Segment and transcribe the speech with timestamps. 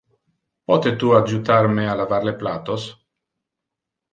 [0.69, 2.89] Pote tu adjutar me a lavar le plattos?